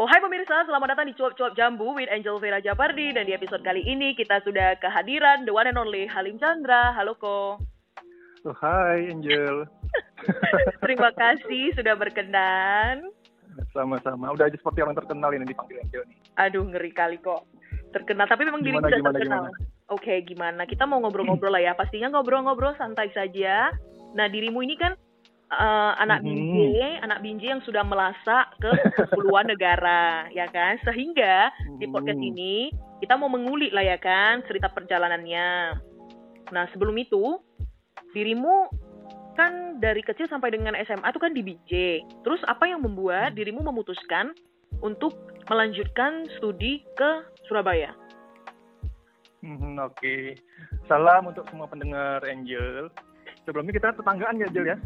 [0.00, 3.60] Oh hai pemirsa, selamat datang di Cuap-Cuap Jambu with Angel Vera Japardi dan di episode
[3.60, 6.96] kali ini kita sudah kehadiran the one and only Halim Chandra.
[6.96, 7.60] Halo Ko.
[8.48, 9.68] Oh, hai Angel.
[10.88, 13.12] Terima kasih sudah berkenan.
[13.76, 14.32] Sama-sama.
[14.32, 16.16] Udah aja seperti orang terkenal ini dipanggil Angel nih.
[16.48, 17.44] Aduh ngeri kali kok.
[17.92, 19.44] Terkenal, tapi memang diri Gimana, udah gimana, terkenal.
[19.92, 20.62] Oke, gimana?
[20.64, 21.72] Kita mau ngobrol-ngobrol lah ya.
[21.76, 23.68] Pastinya ngobrol-ngobrol santai saja.
[24.16, 24.96] Nah, dirimu ini kan
[25.50, 26.26] eh, anak Mhm.
[26.26, 28.70] binje, anak binje yang sudah melasak ke
[29.10, 30.78] puluhan negara, ya kan?
[30.82, 32.30] Sehingga di podcast Hmm.
[32.30, 32.70] ini
[33.00, 35.48] kita mau mengulik lah ya kan cerita perjalanannya.
[36.50, 37.38] Nah, sebelum itu
[38.12, 38.70] dirimu
[39.34, 41.72] kan dari kecil sampai dengan SMA itu kan di BJ.
[42.22, 44.34] Terus apa yang membuat dirimu memutuskan
[44.82, 45.14] untuk
[45.48, 47.10] melanjutkan studi ke
[47.48, 47.94] Surabaya?
[49.40, 50.36] Mhm, Oke.
[50.84, 52.92] Salam untuk semua pendengar Angel.
[53.50, 54.76] Sebelumnya kita tetanggaan ya Angel ya.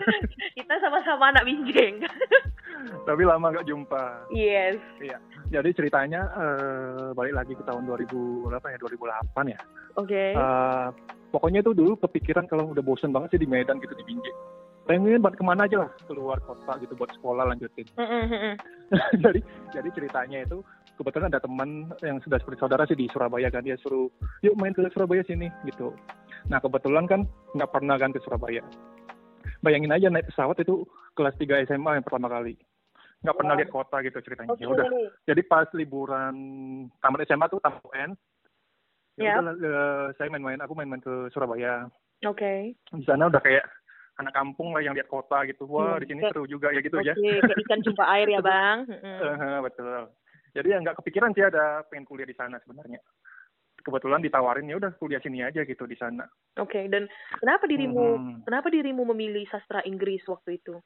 [0.60, 2.04] Kita sama-sama anak binjeng.
[3.08, 4.28] Tapi lama nggak jumpa.
[4.36, 4.76] yes.
[5.00, 5.16] Iya.
[5.48, 8.76] Jadi ceritanya eh, balik lagi ke tahun 2000 berapa ya?
[8.84, 9.60] 2008 ya.
[9.96, 10.36] Oke.
[10.36, 10.88] Eh,
[11.32, 14.36] pokoknya itu dulu kepikiran kalau udah bosen banget sih di Medan gitu di Binjai.
[14.84, 17.88] Pengen buat ke mana aja lah keluar kota gitu buat sekolah lanjutin.
[19.24, 19.40] Jadi
[19.72, 20.60] jadi ceritanya itu
[21.00, 24.12] kebetulan ada teman yang sudah seperti saudara sih di Surabaya kan dia suruh
[24.44, 25.96] yuk main ke Surabaya sini gitu
[26.50, 27.20] nah kebetulan kan
[27.54, 28.62] nggak pernah kan ke Surabaya
[29.60, 30.82] bayangin aja naik pesawat itu
[31.14, 32.58] kelas 3 SMA yang pertama kali
[33.22, 34.62] nggak pernah lihat kota gitu ceritanya Oke.
[34.62, 34.86] ya udah
[35.26, 36.34] jadi pas liburan
[36.98, 38.12] tamat SMA tuh tamat UN
[39.20, 39.36] Ya.
[39.36, 41.84] ya udah eh, saya main-main aku main-main ke Surabaya
[42.24, 42.72] Oke.
[42.72, 43.60] di sana udah kayak
[44.16, 46.96] anak kampung lah yang lihat kota gitu wah Hmm, di sini seru juga ya gitu
[46.96, 48.88] Oke, ya kayak ikan jumpa air ya, Bang.
[48.88, 49.20] Mm-mm.
[49.20, 50.08] Eh, betul.
[50.56, 53.00] Jadi ya nggak kepikiran sih ada pengen kuliah di sana sebenarnya.
[53.82, 56.24] Kebetulan ditawarin ya udah kuliah sini aja gitu di sana.
[56.56, 58.36] Oke, dan kenapa dirimu Mhm.
[58.46, 60.78] kenapa dirimu memilih sastra Inggris waktu itu?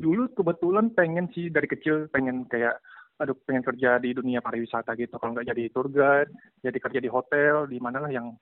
[0.00, 2.80] Dulu kebetulan pengen sih dari kecil pengen kayak
[3.20, 5.14] aduh pengen kerja di dunia pariwisata gitu.
[5.14, 8.34] Kalau nggak jadi tour guide, jadi kerja di hotel, di mana lah yang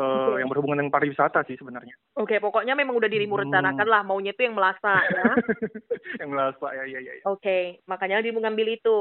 [0.00, 0.40] eh, Oke.
[0.40, 1.92] yang berhubungan dengan pariwisata sih sebenarnya.
[2.16, 3.44] Oke, pokoknya memang udah dirimu Hmm.
[3.44, 5.22] rencanakan lah maunya itu yang melasak ya.
[6.24, 7.12] yang merasa ya ya ya.
[7.20, 7.24] ya.
[7.28, 8.98] Oke, makanya dirimu ngambil itu,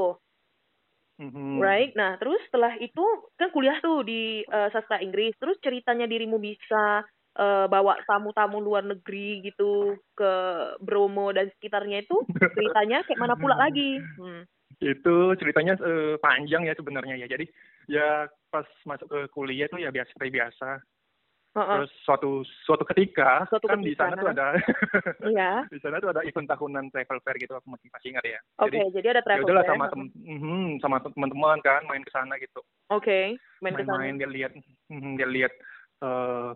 [1.20, 1.60] Mhm.
[1.60, 1.92] right?
[2.00, 3.04] Nah, terus setelah itu
[3.36, 5.36] kan kuliah tuh di eh, sastra Inggris.
[5.36, 7.04] Terus ceritanya dirimu bisa
[7.36, 10.34] eh, bawa tamu-tamu luar negeri gitu ke
[10.80, 12.24] Bromo dan sekitarnya itu
[12.56, 14.00] ceritanya kayak mana pula lagi?
[14.16, 14.48] Hmm.
[14.80, 17.28] itu ceritanya eh, panjang ya sebenarnya ya.
[17.28, 17.46] Jadi
[17.92, 20.80] ya pas masuk ke kuliah tuh ya biasa biasa.
[21.66, 22.30] Terus suatu
[22.64, 24.56] suatu ketika Suatu kan di sana tuh ada
[25.34, 25.66] Iya.
[25.68, 28.40] di sana tuh ada event tahunan travel fair gitu aku masih masih ingat ya.
[28.62, 29.68] Oke, Jadi jadi ada travel fair.
[29.68, 32.62] sama tem mhm, sama teman-teman kan main ke sana gitu.
[32.90, 34.00] Oke, main ke sana.
[34.00, 34.52] Main-main dia lihat
[34.90, 35.54] mhm, dia lihat
[36.04, 36.52] eh,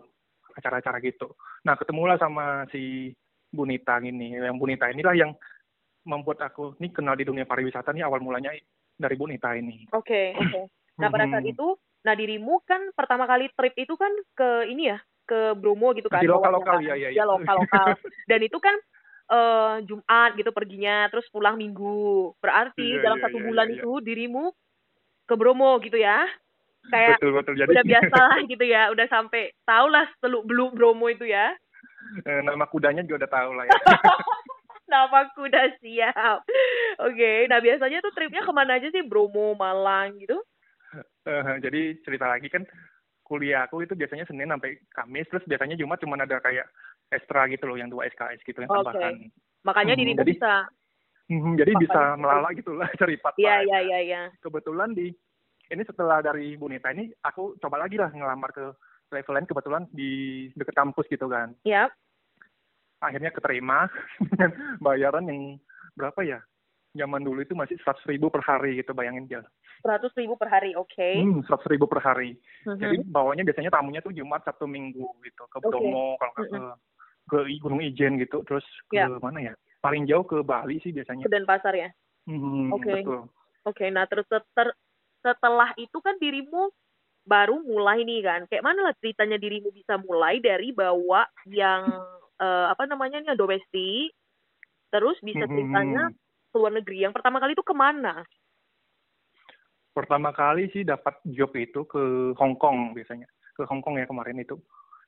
[0.54, 1.34] acara-acara gitu.
[1.66, 3.10] Nah, ketemulah sama si
[3.50, 4.34] Bunita ini.
[4.38, 5.30] Yang Bunita inilah yang
[6.04, 8.52] membuat aku nih kenal di dunia pariwisata nih awal mulanya
[8.94, 9.88] dari Bunita ini.
[9.90, 10.60] Oke, oke.
[10.94, 11.52] Nah, pada saat Mhm.
[11.58, 11.66] itu,
[12.04, 16.20] nah dirimu kan pertama kali trip itu kan ke ini ya, ke Bromo gitu kan.
[16.20, 16.84] Di bawahnya lokal-lokal, kan.
[16.84, 17.24] iya, iya, Ya iya.
[17.24, 17.88] lokal-lokal.
[18.28, 18.76] Dan itu kan
[19.24, 22.36] eh Jumat gitu perginya, terus pulang Minggu.
[22.44, 24.44] Berarti Iya, dalam iya, satu iya, bulan iya, itu dirimu
[25.24, 26.28] ke Bromo gitu ya.
[26.92, 30.76] Kayak betul betul jadi udah biasa lah gitu ya, udah sampai tau lah seluk beluk
[30.76, 31.56] Bromo itu ya.
[32.28, 33.72] eh, nama kudanya juga udah tahu lah ya.
[34.84, 36.44] Nama kuda siap.
[37.00, 39.00] Oke, nah biasanya tuh tripnya ke mana aja sih?
[39.00, 40.38] Bromo, Malang gitu?
[41.24, 42.62] Eh, jadi cerita lagi kan
[43.24, 46.68] kuliah aku itu biasanya Senin sampai Kamis terus biasanya Jumat cuma ada kayak
[47.08, 49.32] ekstra gitu loh yang dua SKS gitu yang tambahan.
[49.64, 50.54] Makanya Hmm, dirimu jadi- bisa.
[51.24, 54.22] Mhm, jadi bisa melalak gitu lah cari part Iya, iya, iya, iya.
[54.38, 55.08] Kebetulan di
[55.72, 58.76] ini setelah dari Bunita ini aku coba lagi lah ngelamar ke
[59.08, 60.12] level lain kebetulan di
[60.52, 61.56] deket kampus gitu kan.
[61.64, 61.96] Yap.
[63.00, 63.88] Akhirnya keterima
[64.28, 65.56] dengan bayaran yang
[65.96, 66.44] berapa ya?
[66.92, 69.40] Zaman dulu itu masih seratus ribu per hari gitu bayangin aja.
[69.82, 71.08] Seratus ribu per hari, oke.
[71.18, 72.36] Hmm, seratus ribu per hari.
[72.66, 72.78] Mhm.
[72.78, 75.58] Jadi bawanya biasanya tamunya tuh Jumat Sabtu Minggu gitu ke.
[75.64, 76.60] Bromo kalau nggak ke
[77.24, 79.08] ke Gunung Ijen gitu terus ke Ya.
[79.08, 81.24] mana ya paling jauh ke Bali sih biasanya.
[81.24, 81.88] Ke Denpasar ya.
[82.28, 83.00] Hmm, Oke.
[83.00, 83.28] Betul.
[83.64, 84.76] Oke, nah terus ter-
[85.24, 86.68] setelah itu kan dirimu
[87.24, 88.40] baru mulai nih kan.
[88.48, 91.88] Kayak mana lah ceritanya dirimu bisa mulai dari bawa yang
[92.44, 94.12] eh, apa namanya nih domestik,
[94.92, 95.52] terus bisa Mhm.
[95.52, 96.02] ceritanya
[96.52, 97.08] ke luar negeri.
[97.08, 98.20] Yang pertama kali itu ke mana?
[99.94, 104.42] Pertama kali sih dapat job itu ke Hong Kong biasanya ke Hong Kong ya kemarin
[104.42, 104.58] itu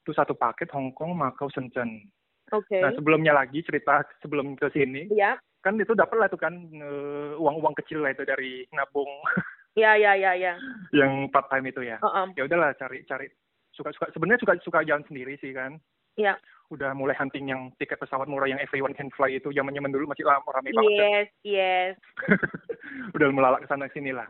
[0.06, 2.06] itu satu paket Hong Kong Macau Shenzhen.
[2.54, 2.78] Oke.
[2.78, 5.34] Nah sebelumnya lagi cerita sebelum ke sini Ya,
[5.66, 9.10] kan itu dapat lah tuh kan eh, uang-uang kecil lah itu dari nabung
[9.82, 10.54] ya, ya, ya, ya.
[10.94, 11.98] yang part time itu ya.
[11.98, 12.26] Heeh.
[12.38, 13.26] Ya udahlah cari cari
[13.74, 15.82] suka suka sebenarnya suka suka jalan sendiri sih kan.
[16.16, 16.38] Ya.
[16.66, 20.10] udah mulai hunting yang tiket pesawat murah yang everyone can fly itu zaman zaman dulu
[20.10, 20.98] masih lama ramai banget.
[20.98, 20.98] kan.
[20.98, 21.94] Yes, yes.
[23.14, 24.26] udah melalak ke sana sini lah.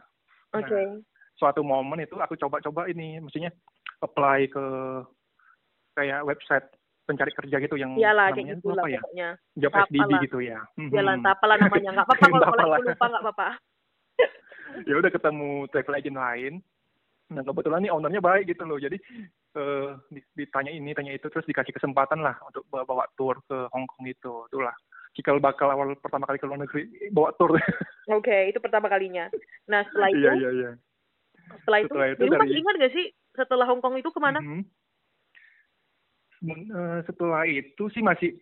[0.55, 0.71] Oke.
[0.71, 1.01] Nah,
[1.37, 3.51] suatu momen itu aku coba-coba ini, maksudnya
[4.01, 4.65] apply ke
[5.97, 6.67] kayak website
[7.07, 9.01] pencari kerja gitu yang kayak namanya gitu apa lah ya?
[9.01, 9.29] pokoknya.
[9.57, 10.59] Job Apa SDB gitu ya.
[10.77, 11.27] Iyalah, Mhm.
[11.27, 11.91] apalah namanya.
[11.95, 12.79] Nggak apa-apa kalau kalau Apalah.
[12.83, 13.49] lupa nggak apa-apa.
[14.91, 16.55] ya udah ketemu travel agent lain.
[17.27, 18.79] Nah kebetulan nih ownernya baik gitu loh.
[18.79, 18.99] Jadi
[19.57, 23.57] eh, di- ditanya ini, tanya itu, terus dikasih kesempatan lah untuk bawa, bawa tour ke
[23.73, 24.45] Hong Kong itu.
[24.53, 24.75] Itulah
[25.17, 27.57] cikal bakal awal pertama kali ke luar negeri bawa tour.
[28.17, 29.33] Oke, itu pertama kalinya.
[29.67, 30.71] Nah, setelah itu, Iya iya iya.
[31.65, 34.21] setelah itu, Setelah itu dulu masih dari- ingat nggak sih setelah Hong Kong itu ke
[34.21, 34.39] mana?
[36.45, 38.37] Men- eh, setelah itu sih masih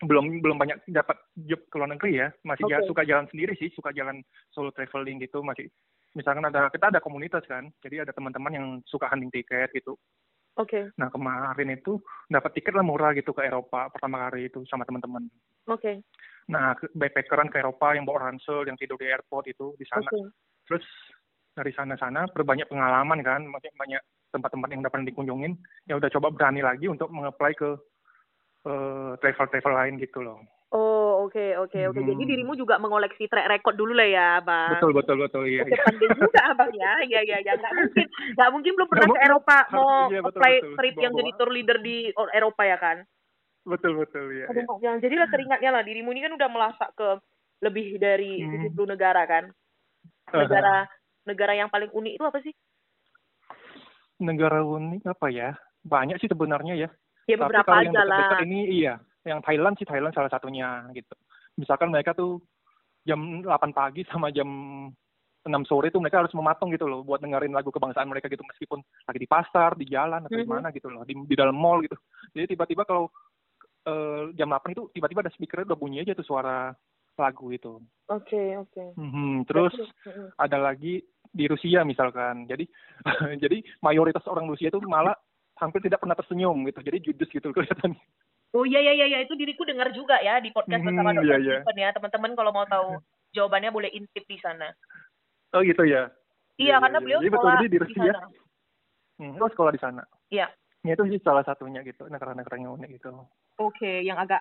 [0.00, 1.14] belum belum banyak dapat
[1.44, 2.88] job ke luar negeri ya masih Oke.
[2.88, 5.68] suka jalan sendiri sih suka jalan solo traveling gitu masih
[6.16, 10.00] misalkan ada kita ada komunitas kan jadi ada teman-teman yang suka hunting tiket gitu
[10.58, 14.88] Oke, nah kemarin itu dapat tiket lah murah gitu ke Eropa pertama kali itu sama
[14.88, 15.28] teman-teman
[15.70, 15.92] oke,
[16.50, 20.02] nah ke- backpackeran ke Eropa yang bawa ransel yang tidur di airport itu di sana
[20.04, 20.34] oke.
[20.66, 20.84] terus
[21.54, 25.54] dari sana-sana berbanyak pengalaman kan banyak banyak tempat-tempat yang dapat dikunjungin
[25.86, 27.70] ya udah coba berani lagi untuk mengapply ke
[28.60, 30.38] eh, travel-travel lain gitu loh
[30.70, 31.98] Oh, oke, oke, oke.
[31.98, 32.30] Jadi Mhm.
[32.30, 34.78] dirimu juga mengoleksi track record dulu lah ya, Bang.
[34.78, 37.52] betul betul betul iya Oke, iya pandai juga abang ya, ya, ya, ya.
[37.58, 38.06] Nggak mungkin,
[38.38, 39.18] nggak mungkin belum pernah ke.
[39.18, 40.72] Eropa mau iya, betul, apply betul.
[40.78, 41.18] trip yang Bawa-bawa.
[41.18, 41.96] jadi tour leader di
[42.30, 42.96] Eropa ya kan?
[43.70, 44.66] Betul betul iya Aduh.
[44.66, 47.08] Mak, yang jadilah teringatnya lah dirimu ini kan udah melasak ke
[47.60, 48.72] lebih dari Hmm.
[48.72, 49.44] 70 negara kan?
[50.30, 50.84] Negara
[51.22, 52.54] negara yang paling unik itu apa sih?
[54.20, 55.50] negara unik apa ya
[55.80, 56.88] banyak sih sebenarnya ya
[57.24, 58.40] Ya tapi beberapa kalau yang lah.
[58.42, 61.14] ini iya yang Thailand sih Thailand salah satunya gitu
[61.56, 62.42] misalkan mereka tuh
[63.00, 64.48] jam 8 pagi sama jam
[65.40, 68.84] 6 sore tuh mereka harus mematung gitu loh buat dengerin lagu kebangsaan mereka gitu meskipun
[69.08, 70.52] lagi di pasar di jalan atau di Mhm.
[70.52, 71.96] mana gitu loh di, di dalam mall gitu
[72.36, 73.08] jadi tiba-tiba kalau
[73.82, 76.72] eh, jam 8 itu tiba-tiba ada speakernya udah bunyi aja tuh suara
[77.14, 77.76] lagu itu
[78.08, 78.96] Oke, oke.
[78.96, 80.94] Mhm, terus Berarti- mm, ada lagi
[81.30, 82.42] di Rusia misalkan.
[82.50, 82.64] Jadi
[83.38, 85.14] jadi mayoritas orang Rusia itu malah
[85.60, 86.80] hampir tidak pernah tersenyum gitu.
[86.80, 88.00] Jadi judes gitu kelihatannya.
[88.50, 91.18] Oh iya iya iya iya, itu diriku dengar juga ya di podcast Hmm, bersama iya,
[91.22, 91.56] Dokter iya.
[91.62, 91.88] Stephen ya.
[91.94, 92.88] Teman-teman kalau mau tahu
[93.30, 94.74] jawabannya boleh intip di sana.
[95.54, 96.10] Oh gitu ya.
[96.58, 98.02] Iya, Iya, karena iya, beliau iya, sekolah Jadi di di Rusia.
[98.10, 98.26] sana.
[99.20, 100.02] Hmm, sekolah di sana.
[100.32, 100.46] Iya.
[100.80, 103.12] Ya, itu sih salah satunya gitu, negara-negara yang unik gitu.
[103.60, 104.40] Oke, yang agak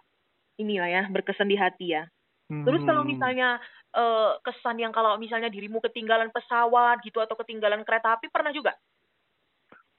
[0.55, 2.07] inilah ya, berkesan di hati ya.
[2.49, 3.11] Terus kalau Hmm.
[3.11, 3.49] misalnya
[3.89, 8.77] eh, kesan yang kalau misalnya dirimu ketinggalan pesawat gitu atau ketinggalan kereta api pernah juga?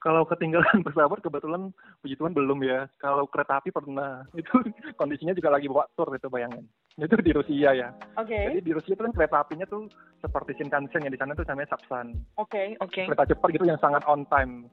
[0.01, 1.69] Kalau ketinggalan pesawat kebetulan
[2.01, 2.89] puji Tuhan belum ya.
[2.97, 4.25] Kalau kereta api pernah.
[4.39, 4.63] Itu
[4.97, 6.65] kondisinya juga lagi bawa tour itu bayangin.
[6.97, 7.89] Itu di Rusia ya.
[8.17, 8.33] Oke.
[8.33, 9.87] Jadi di Rusia itu kan kereta apinya tuh
[10.19, 12.17] seperti Shinkansen yang di sana tuh namanya Sapsan.
[12.35, 13.07] Oke, oke.
[13.07, 14.67] kereta cepat gitu yang sangat on time.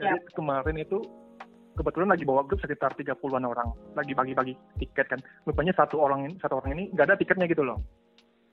[0.00, 0.32] Jadi Ya.
[0.32, 1.04] kemarin itu
[1.76, 5.20] kebetulan lagi bawa grup sekitar 30-an orang, lagi bagi-bagi tiket kan.
[5.46, 7.78] Rupanya satu orang ini satu orang ini nggak ada tiketnya gitu loh.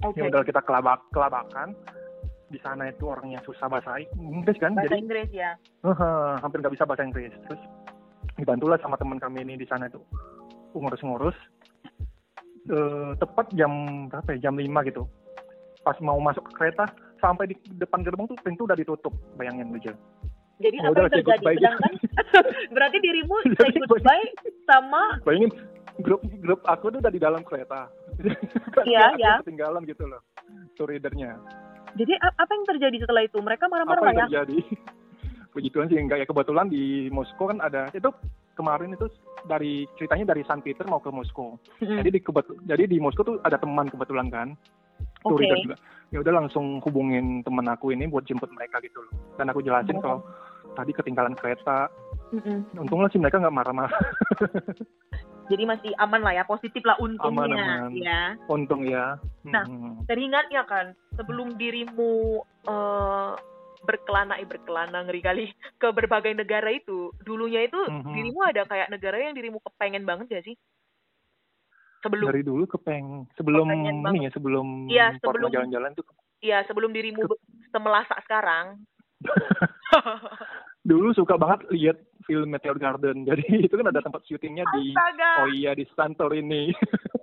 [0.05, 0.21] Oke.
[0.21, 1.73] Ya udah kita kelabak kelabakan.
[2.47, 5.51] Di sana itu orangnya susah bahasa Inggris kan, Bahasa jadi Inggris ya.
[5.83, 7.33] eh, hampir nggak bisa bahasa Inggris.
[7.43, 7.61] Terus
[8.39, 9.99] dibantulah sama teman kami ini di sana itu
[10.71, 11.35] ngurus-ngurus.
[12.67, 13.71] Eh, tepat jam
[14.07, 14.47] berapa ya?
[14.47, 15.03] Jam 5 gitu.
[15.83, 16.87] Pas mau masuk ke kereta,
[17.19, 19.11] sampai di depan gerbang tuh pintu udah ditutup.
[19.35, 19.91] Bayangin aja.
[20.57, 21.45] Jadi Ya apa yang terjadi?
[21.53, 21.93] Sedangkan
[22.75, 24.27] berarti dirimu say goodbye
[24.65, 25.51] sama Bayangin
[25.97, 27.89] grup grup aku tuh udah di dalam kereta.
[28.83, 29.33] Iya, Aku iya.
[29.41, 30.21] Ketinggalan gitu loh.
[30.73, 31.37] Tour leadernya.
[31.93, 33.37] jadi apa yang terjadi setelah itu?
[33.37, 34.25] Mereka Apa marah-marah yang ya?
[34.45, 34.57] terjadi?
[35.49, 38.13] Puji Tuhan sih enggak ya kebetulan di Moskow kan ada itu
[38.53, 39.09] kemarin itu
[39.43, 41.57] dari ceritanya dari San Peter mau ke Moskow.
[41.79, 41.97] Mm-mm.
[41.97, 42.19] Jadi di
[42.65, 44.53] jadi di Moskow tuh ada teman kebetulan kan.
[45.21, 45.77] Tour leader juga.
[46.07, 49.13] Ya udah langsung hubungin teman aku ini buat jemput mereka gitu loh.
[49.35, 50.01] Dan aku jelasin Oh.
[50.01, 50.19] kalau
[50.77, 51.89] tadi ketinggalan kereta.
[52.29, 52.69] Mm-mm.
[52.77, 53.97] Untungnya sih mereka nggak marah-marah.
[55.49, 57.91] Jadi masih aman lah ya, positif lah untungnya Aman, aman.
[57.95, 58.35] ya.
[58.45, 59.15] Untung ya.
[59.47, 60.03] Nah, Hmm.
[60.03, 63.31] Teringat ya kan, sebelum dirimu eh,
[63.79, 65.45] berkelana, eh berkelana ngeri kali
[65.81, 68.11] ke berbagai negara itu, dulunya itu Mhm.
[68.11, 70.55] dirimu ada kayak negara yang dirimu kepengen banget gak sih?
[71.97, 74.11] Sebelum, dari dulu kepeng sebelum banget.
[74.13, 76.05] ini ya sebelum Iya, pernah sebelum- jalan-jalan tuh
[76.37, 77.41] ya sebelum dirimu be-
[77.71, 78.83] semelasak sekarang.
[80.87, 84.95] dulu suka banget lihat film Meteor Garden jadi itu kan ada tempat syutingnya di
[85.43, 86.71] oh iya di Santorini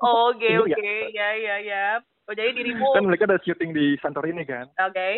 [0.04, 1.16] Oke Ingat oke, nggak?
[1.16, 1.86] ya ya ya.
[2.28, 5.10] Oh jadi dirimu, kan mereka ada syuting di Santorini kan oke.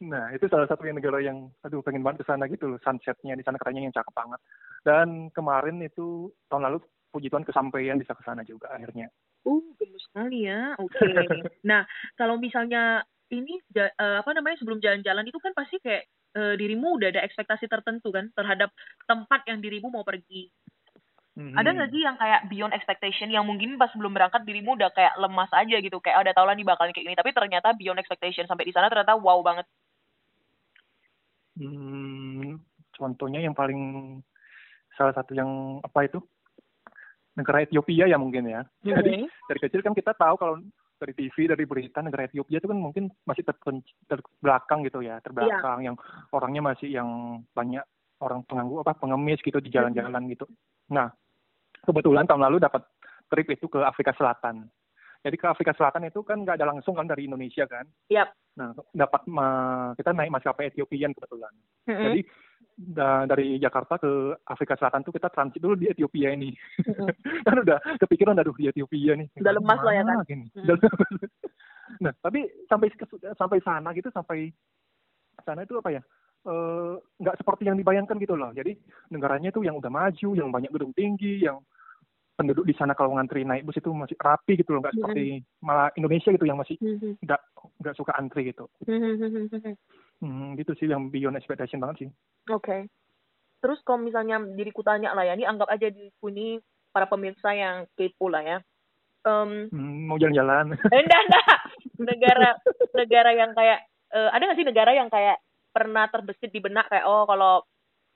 [0.00, 3.36] nah itu salah satu yang negara yang aduh pengen banget ke sana gitu loh sunsetnya
[3.36, 4.40] di sana katanya yang cakep banget
[4.80, 6.80] dan kemarin itu tahun lalu
[7.12, 10.76] puji Tuhan kesampaian bisa ke sana juga akhirnya Uh, gemes sekali ya.
[10.76, 11.00] Oke.
[11.70, 13.00] nah, kalau misalnya
[13.32, 16.04] ini eh, apa namanya sebelum jalan-jalan itu kan pasti kayak
[16.36, 18.70] eh, dirimu udah ada ekspektasi tertentu kan terhadap
[19.06, 20.50] tempat yang dirimu mau pergi.
[21.38, 21.54] Mhm.
[21.56, 25.14] Ada nggak sih yang kayak beyond expectation yang mungkin pas belum berangkat dirimu udah kayak
[25.16, 28.02] lemas aja gitu kayak "Oh, udah tau lah nih bakalan kayak gini tapi ternyata beyond
[28.02, 29.66] expectation sampai di sana ternyata wow banget.
[31.54, 32.60] Hmm,
[32.94, 34.18] contohnya yang paling
[34.98, 36.18] salah satu yang apa itu
[37.38, 38.66] negara Ethiopia ya mungkin ya.
[38.82, 40.58] Jadi dari kecil kan kita tahu kalau
[41.00, 45.80] dari TV dari berita negara Ethiopia itu kan mungkin masih terpen- terbelakang gitu ya terbelakang
[45.80, 45.96] yang
[46.36, 47.80] orangnya masih yang banyak
[48.20, 50.44] orang penganggu apa pengemis gitu di jalan-jalan gitu.
[50.92, 51.08] Nah
[51.80, 52.84] kebetulan tahun lalu dapat
[53.32, 54.68] trip itu ke Afrika Selatan.
[55.24, 57.88] Jadi ke Afrika Selatan itu kan nggak ada langsung kan dari Indonesia kan.
[58.12, 58.28] Yap.
[58.60, 59.24] Nah dapat
[59.96, 61.52] kita naik maskapai Ethiopian kebetulan.
[61.88, 62.04] Mm-mm.
[62.04, 62.20] Jadi
[62.76, 66.54] da- dari Jakarta ke Afrika Selatan tuh kita transit dulu di Ethiopia ini.
[67.46, 69.28] kan udah kepikiran aduh di Ethiopia nih.
[69.40, 70.16] Udah lemas lah ya kan?
[70.26, 70.46] Gini?
[70.54, 70.66] Hmm.
[70.66, 70.92] Lemas.
[72.04, 72.88] nah, tapi sampai
[73.34, 74.50] sampai sana gitu sampai
[75.42, 76.02] sana itu apa ya?
[76.40, 78.48] eh, nggak seperti yang dibayangkan gitu loh.
[78.56, 78.72] Jadi
[79.12, 81.60] negaranya itu yang udah maju, yang banyak gedung tinggi, yang
[82.32, 85.00] penduduk di sana kalau ngantri naik bus itu masih rapi gitu loh, nggak Hmm.
[85.04, 86.80] seperti malah Indonesia gitu yang masih
[87.20, 87.40] nggak
[87.84, 88.64] nggak suka antri gitu.
[88.88, 89.20] Mhm.
[89.20, 89.76] Hmm,
[90.60, 92.08] gitu sih yang beyond expectation banget sih.
[92.52, 92.88] Oke.
[93.60, 96.60] Terus kalau misalnya diriku tanya lah ya, ini anggap aja diriku ini
[96.92, 98.58] para pemirsa yang kepo lah ya.
[99.20, 100.72] Em, Hmm, mau jalan-jalan.
[100.94, 101.56] Eh, enggak, enggak.
[102.00, 102.50] Negara
[102.96, 103.84] negara yang kayak
[104.16, 107.62] eh, ada nggak sih negara yang kayak pernah terbesit di benak kayak oh kalau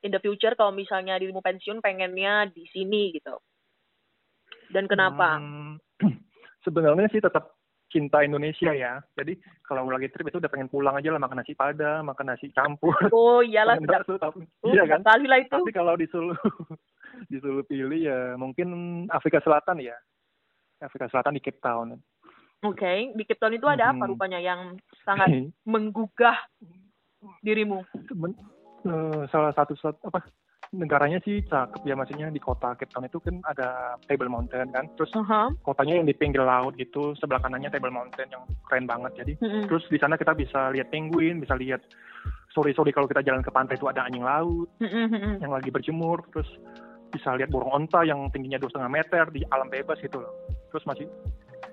[0.03, 3.37] in the future kalau misalnya dirimu pensiun pengennya di sini gitu.
[4.73, 5.41] Dan kenapa?
[5.41, 5.77] Hmm,
[6.65, 7.53] sebenarnya sih tetap
[7.95, 8.99] cinta Indonesia ya.
[9.15, 12.51] Jadi kalau lagi trip itu udah pengen pulang aja lah makan nasi padang, makan nasi
[12.51, 12.99] campur.
[13.09, 15.01] Oh iyalah bakso, tapi- Oh, iya kan?
[15.01, 15.55] kali lah itu.
[15.55, 16.35] Tapi kalau disuruh
[17.31, 18.69] disuruh pilih ya mungkin
[19.09, 19.95] Afrika Selatan ya.
[20.83, 21.95] Afrika Selatan di Cape Town.
[22.61, 24.11] Oke, di Cape Town itu ada apa Mhm.
[24.11, 25.31] rupanya yang sangat
[25.65, 26.35] menggugah
[27.41, 27.87] dirimu?
[28.13, 28.37] Men-
[28.83, 30.21] eh, salah satu sat- apa
[30.75, 34.91] negaranya sih cakep ya maksudnya di kota Cape Town itu kan ada Table Mountain kan.
[34.99, 35.55] Terus Aha.
[35.63, 39.25] kotanya yang di pinggir laut gitu, sebelah kanannya Table Mountain yang keren banget.
[39.25, 39.65] Jadi Mm-mm.
[39.71, 41.81] Terus di sana kita bisa lihat penguin, bisa lihat
[42.53, 45.41] sore-sore kalau kita jalan ke pantai itu ada anjing laut mm-mm.
[45.41, 46.47] yang lagi berjemur, terus
[47.15, 50.35] bisa lihat burung onta yang tingginya dua setengah meter di alam bebas gitu loh.
[50.75, 51.07] Terus masih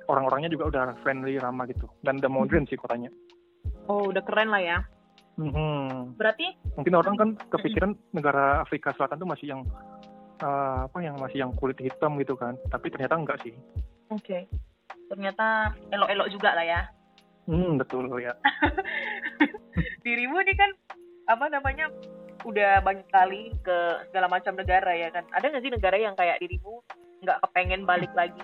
[0.06, 3.10] orang-orangnya juga udah friendly, ramah gitu, dan udah modern sih kotanya.
[3.90, 4.78] Oh, udah keren lah ya.
[5.40, 6.16] Mhm.
[6.20, 9.62] Berarti Mungkin orang kan kepikiran negara Afrika Selatan tuh masih yang
[10.42, 13.54] eh, apa yang masih yang kulit hitam gitu kan, tapi ternyata enggak sih.
[14.10, 14.40] oke.
[15.08, 16.82] Ternyata elok-elok juga lah ya.
[17.46, 18.32] Hmm, betul ya.
[20.06, 20.72] dirimu nih kan
[21.28, 21.88] apa namanya
[22.44, 23.78] udah banyak kali ke
[24.10, 26.82] segala macam negara ya kan ada nggak sih negara yang kayak dirimu
[27.22, 28.42] nggak kepengen balik lagi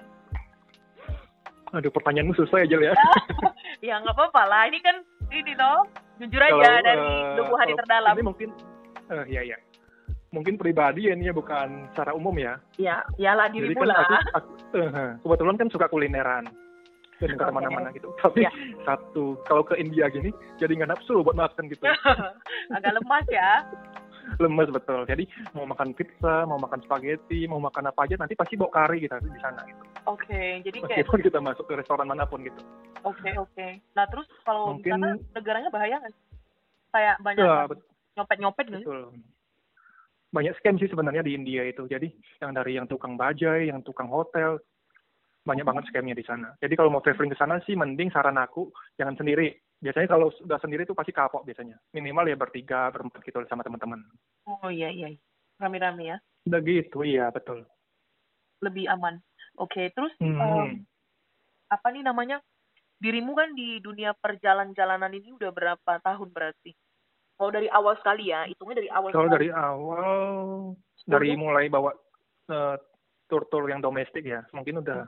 [1.75, 2.93] Aduh, pertanyaanmu susah ya, Jel ya.
[3.91, 5.03] ya nggak apa-apa lah ini kan
[5.35, 5.83] ini loh
[6.17, 8.49] jujur aja Kalau, dari hati kalau terdalam Ini mungkin,
[9.09, 9.57] eh ya ya.
[10.27, 12.59] Mungkin pribadi ya ini ya bukan secara umum ya.
[12.75, 16.45] ya iyalah Jadi dirimu kan lah aku, aku eh, kebetulan kan suka kulineran
[17.17, 17.53] dan ke Oke.
[17.55, 18.11] mana-mana gitu.
[18.21, 18.51] Tapi Ya.
[18.83, 21.81] satu kalau ke India gini jadi nggak nafsu buat makan gitu.
[22.75, 23.63] agak lemas ya
[24.43, 25.01] Lemes betul.
[25.03, 29.01] Jadi mau makan pizza, mau makan spaghetti, mau makan apa aja nanti pasti bawa kari
[29.01, 29.83] kita di sana gitu.
[30.05, 32.59] oke jadi kayak Meskipun kita masuk ke restoran mana pun gitu.
[33.01, 36.13] oke oke nah terus kalau di Mungkin- sana negaranya bahaya nggak
[36.89, 37.67] kayak banyak Ya,
[38.15, 38.87] nyopet nyopet nggak sih?
[38.87, 39.03] betul.
[40.27, 41.87] Banyak scam sih sebenarnya di India itu.
[41.87, 42.07] Jadi
[42.39, 44.59] yang dari yang tukang bajai, yang tukang hotel,
[45.43, 46.51] banyak banget scamnya di sana.
[46.59, 49.55] Jadi kalau mau traveling ke sana sih mending saran aku jangan sendiri.
[49.77, 51.77] Biasanya kalau sudah sendiri itu pasti kapok biasanya.
[51.93, 54.01] Minimal ya bertiga, berempat gitu sama teman-teman.
[54.47, 55.11] oh iya iya
[55.59, 56.17] rame-rame ya
[56.47, 57.65] Udah gitu, iya betul.
[58.57, 59.21] lebih aman
[59.59, 60.39] oke terus Hmm.
[60.41, 60.69] em,
[61.69, 62.41] apa nih namanya
[62.97, 66.73] dirimu kan di dunia perjalan-jalanan ini udah berapa tahun berarti
[67.37, 70.73] kalau dari awal sekali ya hitungnya dari awal Kalau dari awal,
[71.05, 71.93] dari mulai bawa
[72.49, 72.75] eh,
[73.29, 75.05] tur-tur yang domestik ya, mungkin udah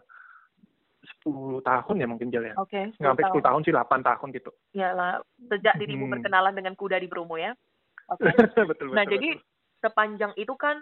[0.99, 2.55] 10 tahun ya mungkin Jel ya.
[2.55, 3.61] oke Nggak sampai 10 tahun.
[3.63, 4.51] sih, 8 tahun gitu.
[4.71, 6.13] ya lah sejak dirimu Hmm.
[6.13, 7.55] berkenalan dengan kuda di Bromo ya
[8.07, 8.23] oke
[8.59, 8.91] betul, betul.
[8.91, 9.39] nah jadi
[9.79, 10.75] sepanjang itu kan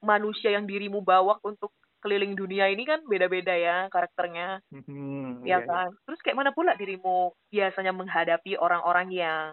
[0.00, 5.56] manusia yang dirimu bawa untuk keliling dunia ini kan beda-beda ya karakternya Hmm, ya iya,
[5.60, 5.68] iya.
[5.68, 9.52] kan terus kayak mana pula dirimu biasanya menghadapi orang-orang yang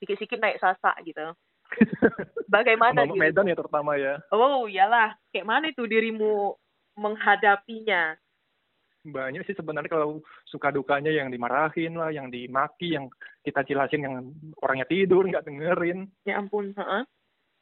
[0.00, 1.36] sikit-sikit naik sasak gitu
[2.48, 4.20] bagaimana gitu Medan ya terutama ya.
[4.28, 6.52] Oh iyalah, kayak mana itu dirimu
[6.96, 8.16] menghadapinya?
[9.02, 13.10] Banyak sih sebenarnya kalau suka dukanya yang dimarahin lah, yang dimaki, yang
[13.42, 14.14] kita jelasin yang
[14.62, 16.06] orangnya tidur, nggak dengerin.
[16.22, 17.02] Ya ampun, heeh.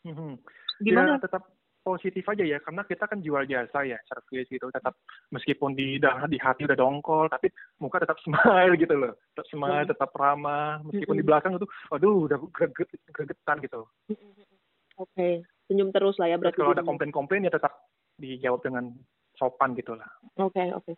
[0.05, 0.37] Mhm.
[0.85, 1.17] Gimana?
[1.17, 1.49] Ya, tetap
[1.81, 4.69] positif aja ya, karena kita kan jual jasa ya, service gitu.
[4.69, 5.01] Tetap
[5.33, 5.97] meskipun di
[6.29, 7.49] di hati udah dongkol, tapi
[7.81, 9.17] muka tetap smile gitu loh.
[9.33, 9.93] Tetap smile, Hmm.
[9.97, 10.85] tetap ramah.
[10.85, 11.29] Meskipun di Mm-mm.
[11.33, 13.89] belakang itu, aduh udah greget, gregetan gitu.
[15.01, 16.61] Oke, senyum terus lah ya berarti.
[16.61, 17.73] kalau ada komplain-komplain ya tetap
[18.21, 18.93] dijawab dengan
[19.41, 20.05] sopan gitu lah.
[20.37, 20.93] Oke, oke.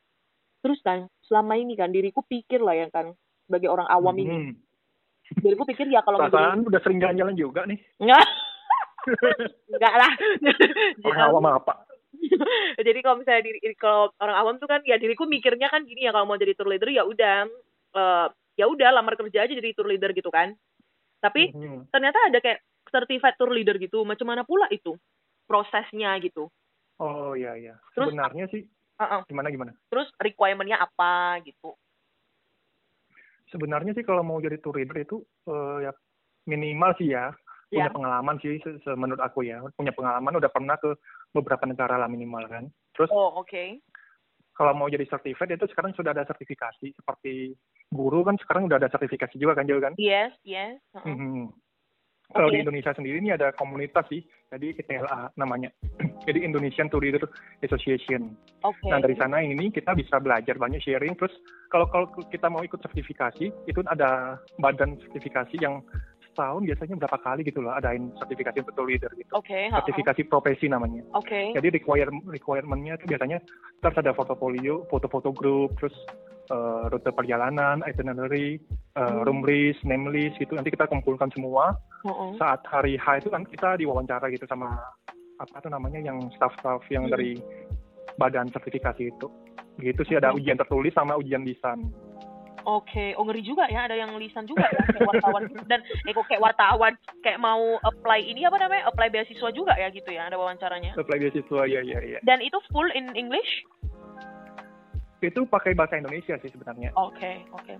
[0.63, 3.11] Terus kan, selama ini kan diriku pikir lah ya kan,
[3.45, 4.31] sebagai orang awam ini.
[4.31, 4.53] Hmm.
[5.43, 6.23] Diriku pikir ya kalau.
[6.23, 7.79] Perasaan udah sering jalan-jalan juga nih.
[7.99, 8.27] Enggak.
[9.75, 10.13] Enggak lah.
[11.11, 11.75] Orang awam apa?
[12.87, 16.15] jadi kalau misalnya diri kalau orang awam tuh kan ya diriku mikirnya kan gini ya
[16.15, 17.51] kalau mau jadi tour leader ya udah
[17.93, 20.55] eh, ya udah lamar kerja aja jadi tour leader gitu kan.
[21.19, 21.83] Tapi Hmm.
[21.91, 24.07] ternyata ada kayak certified tour leader gitu.
[24.07, 24.95] Macam mana pula itu
[25.47, 26.47] prosesnya gitu.
[27.03, 27.75] Oh iya iya.
[27.97, 28.63] Terus- Sebenarnya sih
[29.01, 29.23] Uh-uh.
[29.27, 29.73] gimana gimana?
[29.89, 31.75] Terus requirement-nya apa gitu.
[33.49, 35.93] Sebenarnya sih kalau mau jadi tour leader itu eh, ya
[36.49, 37.33] minimal sih ya
[37.69, 37.95] punya Ya.
[37.95, 40.93] pengalaman sih se- se- menurut aku ya punya pengalaman udah pernah ke
[41.33, 42.69] beberapa negara lah minimal kan.
[42.93, 43.81] Terus Oh, oke.
[44.53, 47.57] kalau mau jadi certified itu sekarang sudah ada sertifikasi seperti
[47.89, 49.97] guru kan sekarang udah ada sertifikasi juga kan Jel kan?
[49.97, 50.77] Yes, yes.
[50.93, 51.09] uh-uh.
[51.09, 51.49] Mhm.
[52.33, 52.57] Kalau Oke.
[52.57, 55.69] di Indonesia sendiri ini ada komunitas sih, jadi ITLA namanya.
[56.23, 57.27] Jadi Indonesian Tour Leader
[57.67, 58.39] Association.
[58.63, 58.87] Oke.
[58.87, 61.19] Nah dari sana ini kita bisa belajar banyak sharing.
[61.19, 61.35] Terus
[61.67, 65.83] kalau kalau kita mau ikut sertifikasi, itu ada badan sertifikasi yang
[66.33, 69.29] setahun biasanya berapa kali gitu loh, adain sertifikasi untuk leader gitu.
[69.37, 69.83] Oke, uh-uh.
[69.85, 71.05] Sertifikasi profesi namanya.
[71.13, 71.53] Oke.
[71.53, 73.39] Jadi require requirement-nya itu biasanya
[73.85, 75.93] terus ada portofolio, foto-foto grup, terus
[76.51, 78.59] eh, rute perjalanan, itinerary,
[78.97, 79.23] eh, Hmm.
[79.23, 80.57] room list, name list gitu.
[80.59, 81.79] Nanti kita kumpulkan semua.
[82.03, 82.35] Uh-uh.
[82.41, 84.75] Saat hari H itu kan kita diwawancara gitu sama
[85.39, 87.15] apa tuh namanya yang staff-staff yang Hmm.
[87.15, 87.39] dari
[88.19, 89.27] badan sertifikasi itu.
[89.81, 90.45] Gitu sih ada Oke.
[90.45, 91.89] ujian tertulis sama ujian lisan.
[92.63, 96.31] Oke, oh ngeri juga ya, ada yang lisan juga ya, kayak wartawan dan eh kok
[96.31, 100.39] kayak wartawan kayak mau apply ini apa namanya, apply beasiswa juga ya gitu ya, ada
[100.39, 100.95] wawancaranya.
[100.95, 102.19] Apply beasiswa ya ya ya.
[102.23, 103.67] Dan itu full in English?
[105.23, 106.91] Itu pakai bahasa Indonesia sih sebenarnya.
[106.99, 107.79] Oke, oke.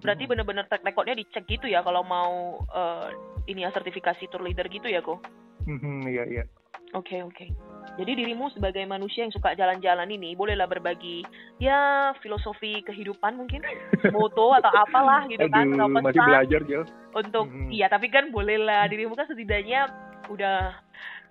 [0.00, 3.08] Berarti bener-bener track recordnya dicek gitu ya kalau mau eh,
[3.52, 5.20] ini ya sertifikasi tour leader gitu ya kok.
[5.68, 6.44] Mhm, Iya iya.
[6.96, 7.52] Oke, oke.
[8.00, 11.26] Jadi dirimu sebagai manusia yang suka jalan-jalan ini bolehlah berbagi
[11.60, 13.60] ya filosofi kehidupan mungkin,
[14.16, 16.82] moto atau apalah gitu kan, atau Aduh, masih pesan belajar Jel.
[17.12, 17.68] untuk Mhm.
[17.74, 19.90] iya tapi kan bolehlah dirimu kan setidaknya
[20.30, 20.76] udah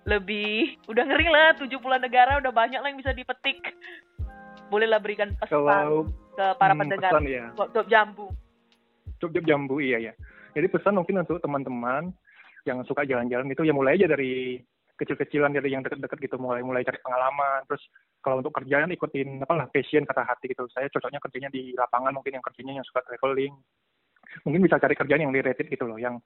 [0.06, 3.58] lebih udah ngeri lah 70 negara udah banyak lah yang bisa dipetik.
[4.68, 7.44] Bolehlah berikan pesan Kalau ke para hmm, pendengar pesan ya.
[7.56, 8.26] Top Jambu.
[9.18, 10.12] Jogja Jambu iya ya.
[10.54, 12.14] Jadi pesan mungkin untuk teman-teman
[12.66, 14.60] yang suka jalan-jalan itu ya mulai aja dari
[14.98, 17.86] kecil-kecilan dari yang deket-deket gitu mulai mulai cari pengalaman terus
[18.18, 22.10] kalau untuk kerjaan ikutin apa lah passion kata hati gitu saya cocoknya kerjanya di lapangan
[22.18, 23.54] mungkin yang kerjanya yang suka traveling
[24.42, 26.18] mungkin bisa cari kerjaan yang related gitu loh yang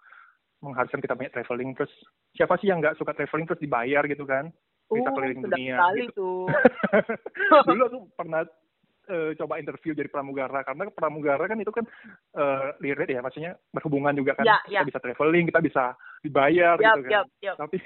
[0.65, 1.93] mengharuskan kita banyak traveling terus
[2.33, 4.49] siapa sih yang nggak suka traveling terus dibayar gitu kan
[4.95, 6.13] bisa Oh, keliling dunia gitu.
[6.13, 7.65] tuh.
[7.67, 8.41] dulu aku pernah
[9.05, 11.85] eh, coba interview jadi pramugara karena pramugara kan itu kan
[12.33, 14.83] eh lirik ya maksudnya berhubungan juga kan Ya, kita ya.
[14.85, 15.85] bisa traveling kita bisa
[16.21, 17.57] dibayar Yap, gitu kan yap, yap.
[17.57, 17.77] tapi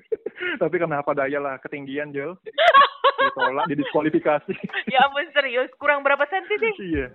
[0.62, 2.38] tapi kenapa daya lah ketinggian Jel
[3.22, 4.54] ditolak didiskualifikasi
[4.86, 6.72] ya ampun serius, kurang berapa senti sih?
[6.88, 7.06] iya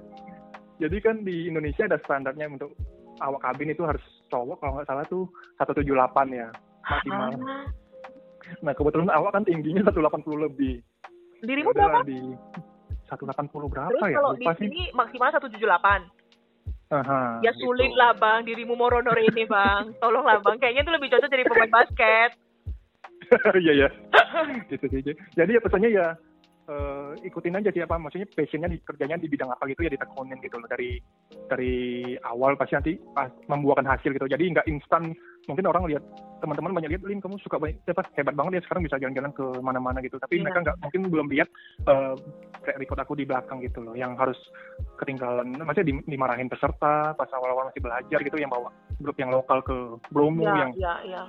[0.77, 2.75] jadi kan di Indonesia ada standarnya untuk
[3.17, 5.25] awak kabin itu harus cowok kalau nggak salah tuh
[5.57, 5.89] 178
[6.31, 6.47] ya
[6.85, 7.65] maksimal Ah,
[8.63, 10.81] nah kebetulan awak kan tingginya 180 lebih
[11.43, 12.01] dirimu berapa?
[12.07, 12.19] di
[13.07, 16.11] 180 berapa Terus ya kalau di lupa sih sini maksimal 178.
[16.87, 17.67] Aha, Ya gitu.
[17.67, 19.91] sulit lah bang, dirimu mau ronor ini bang.
[20.03, 22.31] Tolonglah bang, kayaknya itu lebih cocok jadi pemain basket.
[23.59, 23.89] Iya ya.
[24.71, 25.03] gitu sih.
[25.35, 26.15] Jadi ya pesannya ya
[26.71, 30.39] eh, ikutin aja sih apa maksudnya passionnya di kerjanya di bidang apa gitu ya ditekunin
[30.39, 30.95] gitu loh dari
[31.51, 31.75] dari
[32.23, 34.31] awal pasti nanti pas membuahkan hasil gitu.
[34.31, 35.11] Jadi nggak instan.
[35.47, 36.03] Mungkin orang lihat
[36.37, 39.45] teman-teman banyak lihat Lin kamu suka banyak apa hebat banget ya sekarang bisa jalan-jalan ke
[39.57, 40.19] mana-mana gitu.
[40.19, 40.43] Tapi Iya.
[40.43, 41.47] mereka nggak mungkin belum lihat
[41.81, 42.13] eh,
[42.61, 44.35] track record aku di belakang gitu loh yang harus
[44.95, 49.63] ketinggalan maksudnya di- dimarahin peserta pas awal-awal masih belajar gitu yang bawa grup yang lokal
[49.63, 49.75] ke
[50.11, 51.23] Bromo Ya, yang ya, ya,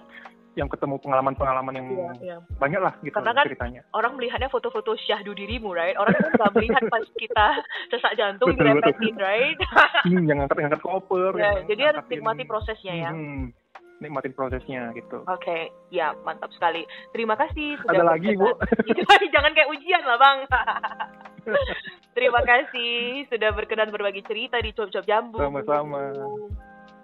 [0.54, 2.36] yang ketemu pengalaman-pengalaman yang ya, ya.
[2.58, 3.80] banyak lah gitu Karena kan ceritanya.
[3.94, 5.94] Orang melihatnya foto-foto syahdu dirimu, right?
[5.94, 7.46] Orang kan nggak melihat pas kita
[7.88, 8.98] sesak jantung Betul, betul.
[8.98, 9.58] direpetin, right?
[10.02, 11.32] Hmm, yang ngangkat ngangkat koper.
[11.38, 13.10] ya, yang jadi harus nikmati prosesnya ya.
[13.14, 13.54] Hmm,
[13.98, 15.22] nikmatin prosesnya gitu.
[15.26, 16.82] Oke, ya mantap sekali.
[17.10, 18.48] Terima kasih sudah Ada lagi bu.
[18.86, 19.30] berkenan.
[19.30, 20.38] Jangan kayak ujian lah bang.
[22.16, 22.92] Terima kasih
[23.26, 25.38] sudah berkenan berbagi cerita di Cop Cop Jambu.
[25.38, 26.10] Sama-sama.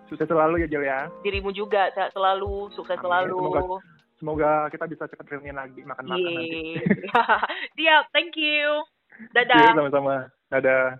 [0.04, 1.00] Sukses selalu ya Jel ya.
[1.22, 3.04] Dirimu juga sehat selalu, sukses Amin.
[3.04, 3.36] selalu.
[3.38, 6.78] Semoga- Semoga kita bisa cepat reunian lagi makan-makan nanti.
[6.78, 6.86] Yeay.
[7.76, 8.86] Siap, thank you.
[9.30, 9.74] Dadah.
[9.74, 10.30] sama-sama.
[10.48, 10.96] Dadah.